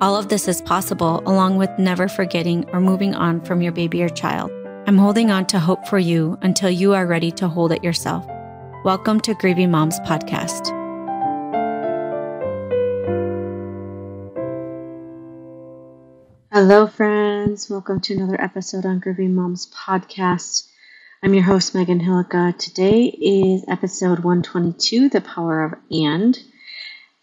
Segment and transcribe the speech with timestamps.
[0.00, 4.00] all of this is possible along with never forgetting or moving on from your baby
[4.02, 4.50] or child.
[4.86, 8.24] I'm holding on to hope for you until you are ready to hold it yourself.
[8.84, 10.68] Welcome to Grieving Moms Podcast.
[16.52, 17.68] Hello, friends.
[17.68, 20.68] Welcome to another episode on Grieving Moms Podcast.
[21.24, 22.56] I'm your host, Megan Hillica.
[22.56, 26.38] Today is episode 122 The Power of And.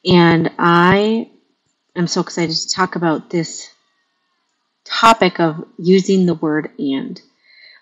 [0.05, 1.31] And I
[1.95, 3.69] I'm so excited to talk about this
[4.83, 7.21] topic of using the word and.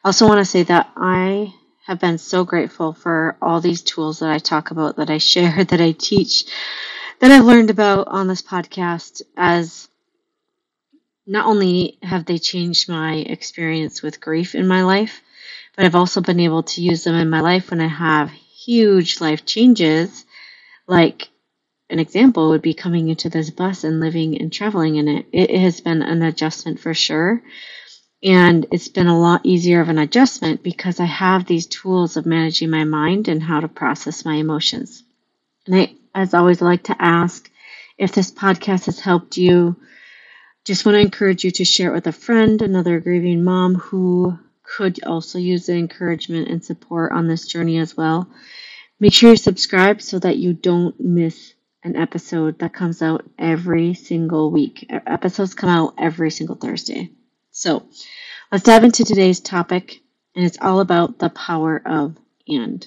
[0.03, 1.53] I also want to say that I
[1.88, 5.64] have been so grateful for all these tools that I talk about, that I share,
[5.66, 6.45] that I teach,
[7.20, 9.88] that I've learned about on this podcast as
[11.25, 15.22] not only have they changed my experience with grief in my life,
[15.75, 19.22] but I've also been able to use them in my life when I have huge
[19.22, 20.25] life changes,
[20.86, 21.30] like
[21.94, 25.27] an example would be coming into this bus and living and traveling in it.
[25.31, 27.44] It has been an adjustment for sure.
[28.23, 32.25] And it's been a lot easier of an adjustment because I have these tools of
[32.25, 35.03] managing my mind and how to process my emotions.
[35.67, 37.47] And I, as always, like to ask
[37.99, 39.75] if this podcast has helped you.
[40.66, 44.39] Just want to encourage you to share it with a friend, another grieving mom who
[44.64, 48.27] could also use the encouragement and support on this journey as well.
[48.99, 51.53] Make sure you subscribe so that you don't miss
[51.84, 54.86] an episode that comes out every single week.
[54.89, 57.12] Episodes come out every single Thursday.
[57.52, 57.86] So
[58.52, 60.02] let's dive into today's topic,
[60.36, 62.17] and it's all about the power of
[62.48, 62.86] and.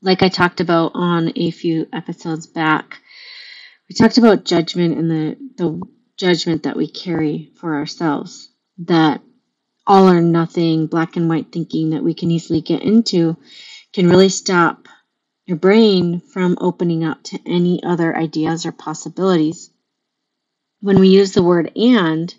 [0.00, 2.98] Like I talked about on a few episodes back,
[3.88, 5.82] we talked about judgment and the, the
[6.16, 8.48] judgment that we carry for ourselves.
[8.78, 9.20] That
[9.88, 13.36] all or nothing, black and white thinking that we can easily get into
[13.92, 14.86] can really stop
[15.48, 19.70] your brain from opening up to any other ideas or possibilities.
[20.80, 22.32] When we use the word and,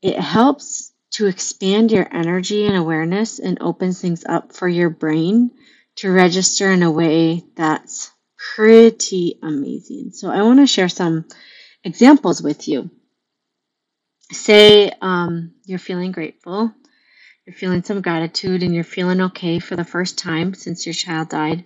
[0.00, 5.50] it helps to expand your energy and awareness and opens things up for your brain
[5.96, 8.10] to register in a way that's
[8.54, 10.12] pretty amazing.
[10.12, 11.26] So, I want to share some
[11.84, 12.90] examples with you.
[14.32, 16.72] Say um, you're feeling grateful
[17.46, 21.30] you're feeling some gratitude and you're feeling okay for the first time since your child
[21.30, 21.64] died,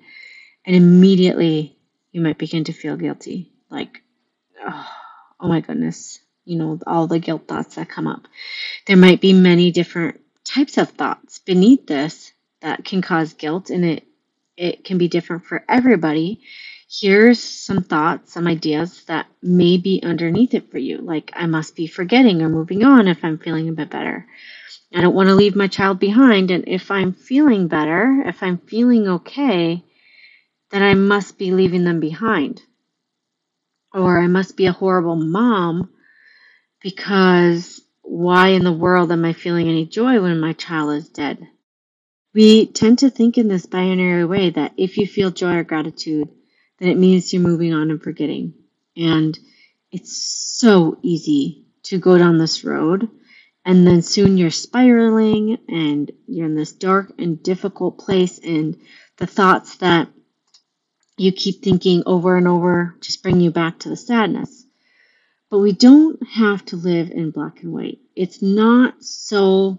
[0.66, 1.78] and immediately
[2.12, 3.52] you might begin to feel guilty.
[3.70, 4.02] Like,
[4.66, 4.88] oh,
[5.40, 8.22] oh my goodness, you know, all the guilt thoughts that come up.
[8.86, 13.84] There might be many different types of thoughts beneath this that can cause guilt, and
[13.84, 14.04] it
[14.56, 16.42] it can be different for everybody.
[16.90, 21.76] Here's some thoughts, some ideas that may be underneath it for you, like I must
[21.76, 24.26] be forgetting or moving on if I'm feeling a bit better.
[24.94, 26.50] I don't want to leave my child behind.
[26.50, 29.84] And if I'm feeling better, if I'm feeling okay,
[30.70, 32.62] then I must be leaving them behind.
[33.92, 35.90] Or I must be a horrible mom
[36.82, 41.46] because why in the world am I feeling any joy when my child is dead?
[42.32, 46.28] We tend to think in this binary way that if you feel joy or gratitude,
[46.78, 48.54] then it means you're moving on and forgetting.
[48.96, 49.36] And
[49.90, 53.08] it's so easy to go down this road
[53.64, 58.78] and then soon you're spiraling and you're in this dark and difficult place and
[59.18, 60.08] the thoughts that
[61.16, 64.64] you keep thinking over and over just bring you back to the sadness.
[65.50, 67.98] But we don't have to live in black and white.
[68.16, 69.78] It's not so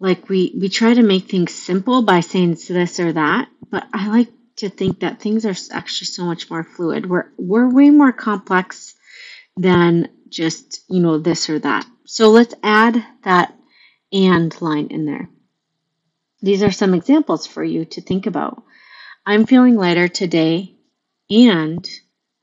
[0.00, 3.84] like we we try to make things simple by saying it's this or that but
[3.92, 7.08] i like to think that things are actually so much more fluid.
[7.08, 8.94] We're we're way more complex
[9.56, 13.54] than just you know this or that so let's add that
[14.12, 15.28] and line in there.
[16.40, 18.62] These are some examples for you to think about.
[19.26, 20.74] I'm feeling lighter today
[21.28, 21.86] and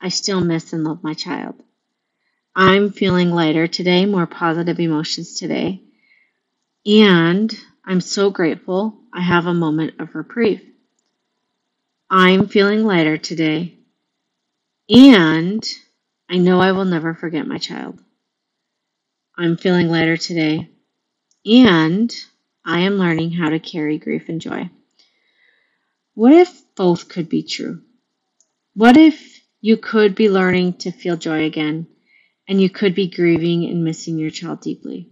[0.00, 1.56] I still miss and love my child.
[2.54, 5.82] I'm feeling lighter today, more positive emotions today.
[6.86, 7.52] And
[7.84, 10.62] I'm so grateful I have a moment of reprieve.
[12.08, 13.78] I'm feeling lighter today.
[14.88, 15.64] And
[16.30, 18.00] I know I will never forget my child.
[19.38, 20.70] I'm feeling lighter today,
[21.44, 22.14] and
[22.64, 24.70] I am learning how to carry grief and joy.
[26.14, 27.82] What if both could be true?
[28.74, 31.86] What if you could be learning to feel joy again,
[32.48, 35.10] and you could be grieving and missing your child deeply?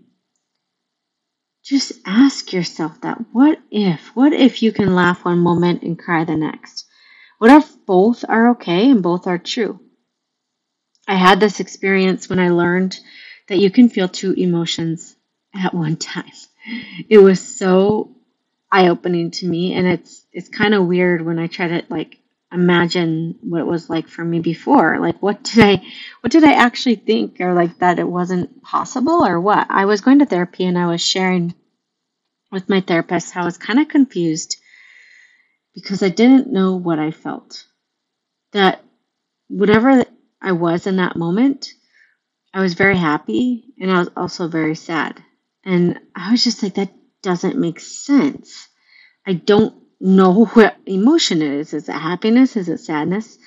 [1.65, 3.19] just ask yourself that.
[3.33, 4.15] What if?
[4.15, 6.87] What if you can laugh one moment and cry the next?
[7.39, 9.81] What if both are okay and both are true?
[11.09, 12.99] I had this experience when I learned
[13.49, 15.17] that you can feel two emotions
[15.55, 16.31] at one time.
[17.09, 18.17] It was so
[18.73, 22.19] eye-opening to me and it's it's kind of weird when I try to like
[22.53, 24.99] imagine what it was like for me before.
[24.99, 25.85] Like what did I
[26.21, 29.67] what did I actually think or like that it wasn't possible or what?
[29.71, 31.55] I was going to therapy and I was sharing
[32.51, 34.57] with my therapist how I was kind of confused
[35.75, 37.67] because I didn't know what I felt.
[38.53, 38.83] That
[39.49, 40.05] whatever
[40.41, 41.73] I was in that moment,
[42.55, 45.21] I was very happy and I was also very sad.
[45.65, 48.69] And I was just like, that doesn't make sense.
[49.27, 51.75] I don't know what emotion it is.
[51.75, 52.57] Is it happiness?
[52.57, 53.39] Is it sadness?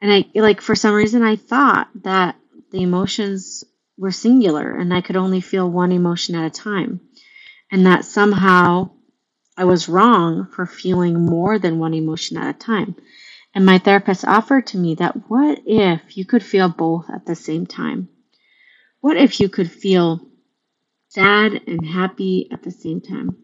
[0.00, 2.36] And I like for some reason I thought that
[2.72, 3.64] the emotions
[3.98, 7.00] were singular and I could only feel one emotion at a time.
[7.70, 8.92] And that somehow
[9.58, 12.96] I was wrong for feeling more than one emotion at a time.
[13.54, 17.34] And my therapist offered to me that what if you could feel both at the
[17.34, 18.08] same time?
[19.04, 20.18] What if you could feel
[21.08, 23.36] sad and happy at the same time?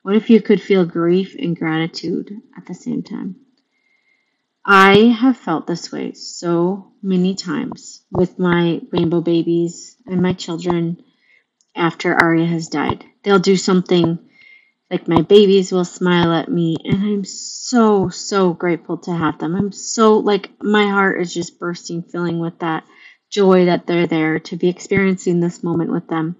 [0.00, 3.36] What if you could feel grief and gratitude at the same time?
[4.64, 11.02] I have felt this way so many times with my rainbow babies and my children
[11.76, 13.04] after Aria has died.
[13.22, 14.18] They'll do something
[14.90, 19.56] like my babies will smile at me, and I'm so, so grateful to have them.
[19.56, 22.84] I'm so, like, my heart is just bursting, filling with that
[23.32, 26.36] joy that they're there to be experiencing this moment with them.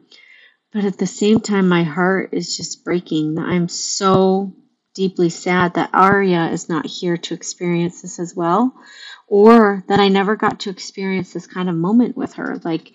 [0.72, 3.38] But at the same time, my heart is just breaking.
[3.38, 4.54] I'm so
[4.94, 8.74] deeply sad that Aria is not here to experience this as well,
[9.26, 12.60] or that I never got to experience this kind of moment with her.
[12.62, 12.92] Like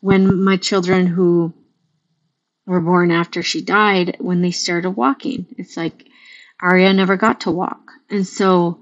[0.00, 1.54] when my children who
[2.66, 6.04] were born after she died, when they started walking, it's like
[6.60, 7.92] Aria never got to walk.
[8.10, 8.80] And so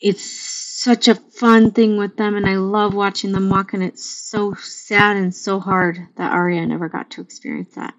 [0.00, 3.72] it's such a fun thing with them, and I love watching them walk.
[3.72, 7.94] And it's so sad and so hard that Aria never got to experience that.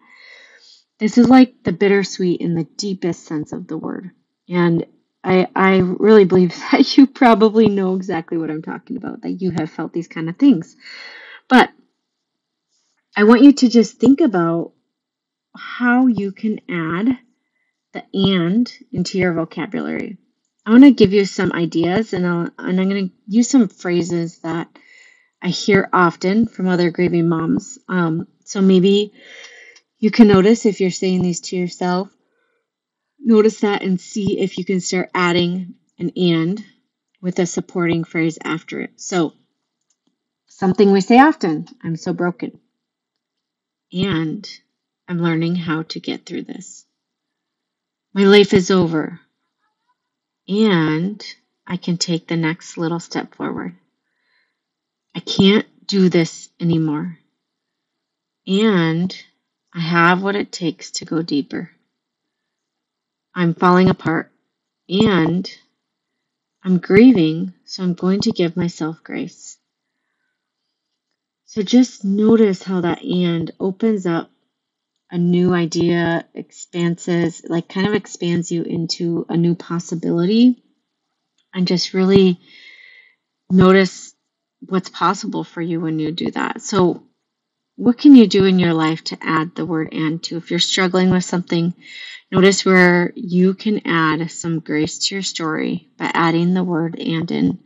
[1.00, 4.12] This is like the bittersweet in the deepest sense of the word.
[4.48, 4.86] And
[5.24, 9.52] I, I really believe that you probably know exactly what I'm talking about, that you
[9.52, 10.76] have felt these kind of things.
[11.48, 11.70] But
[13.16, 14.74] I want you to just think about
[15.56, 17.18] how you can add
[17.94, 20.18] the and into your vocabulary.
[20.70, 23.70] I want to give you some ideas and, I'll, and I'm going to use some
[23.70, 24.70] phrases that
[25.42, 27.80] I hear often from other grieving moms.
[27.88, 29.12] Um, so maybe
[29.98, 32.16] you can notice if you're saying these to yourself,
[33.20, 36.64] notice that and see if you can start adding an and
[37.20, 38.92] with a supporting phrase after it.
[38.98, 39.34] So,
[40.50, 42.60] something we say often I'm so broken.
[43.92, 44.48] And
[45.08, 46.86] I'm learning how to get through this.
[48.14, 49.20] My life is over
[50.50, 51.24] and
[51.68, 53.76] I can take the next little step forward.
[55.16, 57.20] I can't do this anymore.
[58.48, 59.16] And
[59.74, 61.70] I have what it takes to go deeper.
[63.36, 64.32] I'm falling apart
[64.90, 65.50] and
[66.64, 69.58] I'm grieving, so I'm going to give myself grace.
[71.46, 74.32] So just notice how that and opens up
[75.12, 80.64] a new idea expanses, like kind of expands you into a new possibility.
[81.54, 82.40] And just really
[83.52, 84.14] notice
[84.68, 86.62] what's possible for you when you do that.
[86.62, 87.04] So,
[87.76, 90.38] what can you do in your life to add the word and to?
[90.38, 91.74] If you're struggling with something,
[92.32, 97.32] notice where you can add some grace to your story by adding the word and
[97.32, 97.60] in.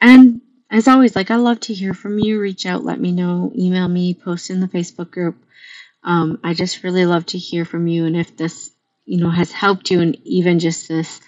[0.00, 2.40] And as always, like I love to hear from you.
[2.40, 5.36] Reach out, let me know, email me, post in the Facebook group.
[6.04, 8.70] Um, I just really love to hear from you, and if this,
[9.04, 11.20] you know, has helped you, and even just this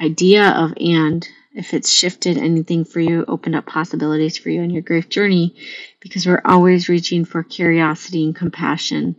[0.00, 4.70] idea of and if it's shifted anything for you, opened up possibilities for you in
[4.70, 5.56] your grief journey,
[6.00, 9.16] because we're always reaching for curiosity and compassion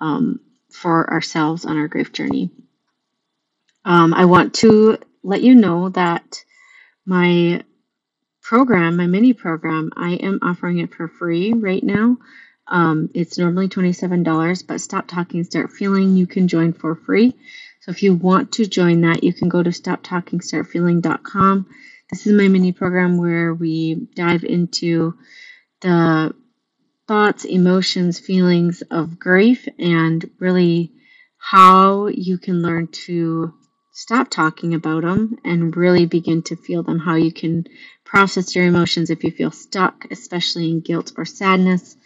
[0.00, 2.50] um, for ourselves on our grief journey.
[3.84, 6.44] Um, I want to let you know that
[7.04, 7.64] my
[8.42, 12.18] program, my mini program, I am offering it for free right now.
[12.72, 17.34] Um, it's normally $27, but Stop Talking, Start Feeling, you can join for free.
[17.82, 21.66] So if you want to join that, you can go to stoptalkingstartfeeling.com.
[22.10, 25.18] This is my mini program where we dive into
[25.82, 26.34] the
[27.06, 30.92] thoughts, emotions, feelings of grief, and really
[31.36, 33.52] how you can learn to
[33.92, 37.66] stop talking about them and really begin to feel them, how you can
[38.02, 41.98] process your emotions if you feel stuck, especially in guilt or sadness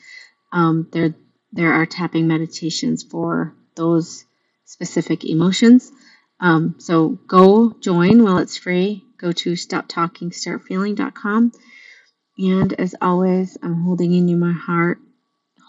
[0.56, 1.14] um, there
[1.52, 4.24] there are tapping meditations for those
[4.64, 5.92] specific emotions.
[6.40, 9.04] Um, so go join while it's free.
[9.18, 11.52] Go to stoptalkingstartfeeling.com.
[12.38, 14.98] And as always, I'm holding in you my heart,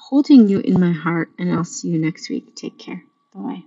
[0.09, 2.55] holding you in my heart, and I'll see you next week.
[2.55, 3.03] Take care.
[3.33, 3.63] Bye.